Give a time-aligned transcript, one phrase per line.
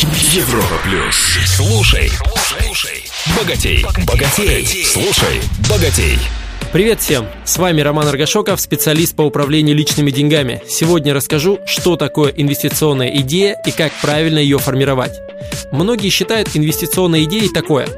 [0.00, 1.16] Европа плюс.
[1.44, 3.04] Слушай, слушай,
[3.36, 6.16] богатей, богатей, слушай, богатей.
[6.72, 7.26] Привет всем!
[7.44, 10.62] С вами Роман Аргашоков, специалист по управлению личными деньгами.
[10.68, 15.18] Сегодня расскажу, что такое инвестиционная идея и как правильно ее формировать.
[15.72, 17.88] Многие считают инвестиционной идеей такое.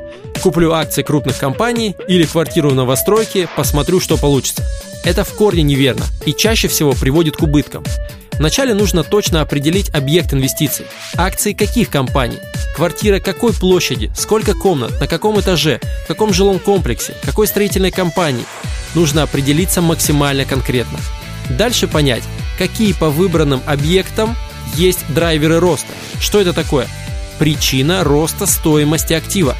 [0.42, 4.64] Куплю акции крупных компаний или квартиру в новостройке, посмотрю, что получится.
[5.04, 7.84] Это в корне неверно и чаще всего приводит к убыткам.
[8.40, 10.86] Вначале нужно точно определить объект инвестиций.
[11.14, 12.38] Акции каких компаний?
[12.74, 14.10] Квартира какой площади?
[14.16, 14.98] Сколько комнат?
[14.98, 15.78] На каком этаже?
[16.04, 17.12] В каком жилом комплексе?
[17.22, 18.46] Какой строительной компании?
[18.94, 20.98] Нужно определиться максимально конкретно.
[21.50, 22.22] Дальше понять,
[22.56, 24.34] какие по выбранным объектам
[24.74, 25.92] есть драйверы роста.
[26.18, 26.88] Что это такое?
[27.38, 29.54] Причина роста стоимости актива.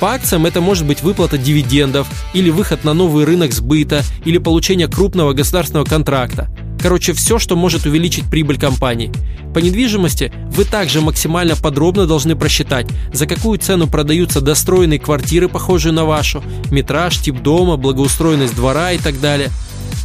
[0.00, 4.86] По акциям это может быть выплата дивидендов, или выход на новый рынок сбыта, или получение
[4.86, 6.50] крупного государственного контракта.
[6.80, 9.12] Короче, все, что может увеличить прибыль компании.
[9.52, 15.92] По недвижимости вы также максимально подробно должны просчитать, за какую цену продаются достроенные квартиры, похожие
[15.92, 19.50] на вашу, метраж, тип дома, благоустроенность двора и так далее.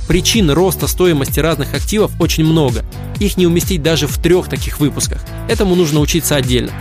[0.08, 2.84] Причин роста стоимости разных активов очень много.
[3.20, 5.24] Их не уместить даже в трех таких выпусках.
[5.48, 6.72] Этому нужно учиться отдельно.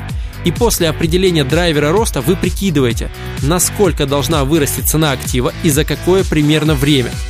[0.44, 3.10] И после определения драйвера роста вы прикидываете,
[3.42, 7.10] насколько должна вырасти цена актива и за какое примерно время–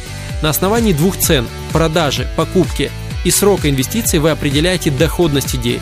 [0.42, 2.90] на основании двух цен– продажи, покупки
[3.24, 5.80] и срока инвестиций вы определяете доходность идеи.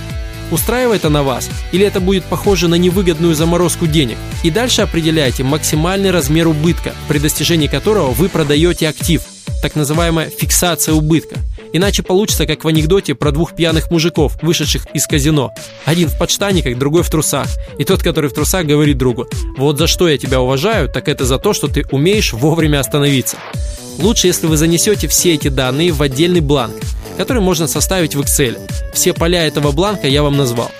[0.50, 4.16] Устраивает она вас или это будет похоже на невыгодную заморозку денег?
[4.42, 9.22] И дальше определяете максимальный размер убытка, при достижении которого вы продаете актив,
[9.62, 11.36] так называемая фиксация убытка.
[11.72, 15.54] Иначе получится, как в анекдоте про двух пьяных мужиков, вышедших из казино.
[15.84, 17.46] Один в подштаниках, другой в трусах.
[17.78, 21.24] И тот, который в трусах, говорит другу, вот за что я тебя уважаю, так это
[21.24, 23.36] за то, что ты умеешь вовремя остановиться.
[24.00, 26.74] Лучше, если вы занесете все эти данные в отдельный бланк,
[27.18, 28.58] который можно составить в Excel.
[28.94, 30.70] Все поля этого бланка я вам назвал.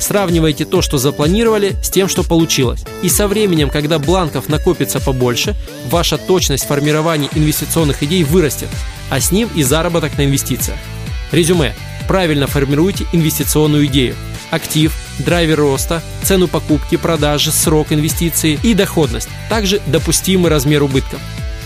[0.00, 2.84] Сравнивайте то, что запланировали, с тем, что получилось.
[3.02, 5.56] И со временем, когда бланков накопится побольше,
[5.90, 8.68] ваша точность формирования инвестиционных идей вырастет,
[9.10, 10.78] а с ним и заработок на инвестициях.
[11.32, 11.74] Резюме.
[12.06, 14.14] Правильно формируйте инвестиционную идею.
[14.50, 19.28] Актив, драйвер роста, цену покупки, продажи, срок инвестиции и доходность.
[19.50, 21.20] Также допустимый размер убытков.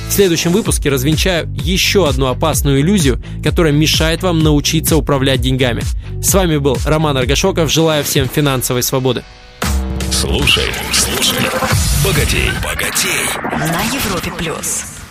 [0.09, 5.83] В следующем выпуске развенчаю еще одну опасную иллюзию, которая мешает вам научиться управлять деньгами.
[6.23, 7.71] С вами был Роман Аргашоков.
[7.71, 9.25] Желаю всем финансовой свободы.
[10.11, 11.39] Слушай, слушай,
[12.05, 13.27] богатей, богатей.
[13.59, 15.02] На Европе плюс.